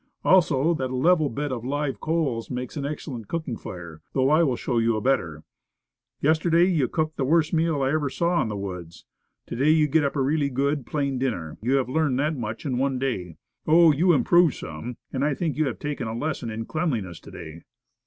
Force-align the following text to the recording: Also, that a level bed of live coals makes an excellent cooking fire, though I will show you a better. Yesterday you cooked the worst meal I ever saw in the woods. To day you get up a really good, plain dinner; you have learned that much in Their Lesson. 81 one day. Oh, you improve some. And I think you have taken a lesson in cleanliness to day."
Also, 0.25 0.73
that 0.73 0.89
a 0.89 0.95
level 0.95 1.29
bed 1.29 1.51
of 1.51 1.63
live 1.63 1.99
coals 1.99 2.49
makes 2.49 2.75
an 2.75 2.83
excellent 2.87 3.27
cooking 3.27 3.55
fire, 3.55 4.01
though 4.13 4.31
I 4.31 4.41
will 4.41 4.55
show 4.55 4.79
you 4.79 4.95
a 4.97 4.99
better. 4.99 5.43
Yesterday 6.21 6.65
you 6.65 6.87
cooked 6.87 7.17
the 7.17 7.23
worst 7.23 7.53
meal 7.53 7.83
I 7.83 7.91
ever 7.91 8.09
saw 8.09 8.41
in 8.41 8.47
the 8.47 8.57
woods. 8.57 9.05
To 9.45 9.55
day 9.55 9.69
you 9.69 9.87
get 9.87 10.03
up 10.03 10.15
a 10.15 10.21
really 10.23 10.49
good, 10.49 10.87
plain 10.87 11.19
dinner; 11.19 11.59
you 11.61 11.73
have 11.75 11.87
learned 11.87 12.17
that 12.17 12.35
much 12.35 12.65
in 12.65 12.71
Their 12.79 12.79
Lesson. 12.81 12.91
81 12.91 12.91
one 12.91 12.97
day. 13.27 13.35
Oh, 13.67 13.91
you 13.91 14.11
improve 14.13 14.55
some. 14.55 14.97
And 15.13 15.23
I 15.23 15.35
think 15.35 15.55
you 15.55 15.67
have 15.67 15.77
taken 15.77 16.07
a 16.07 16.17
lesson 16.17 16.49
in 16.49 16.65
cleanliness 16.65 17.19
to 17.19 17.29
day." 17.29 17.61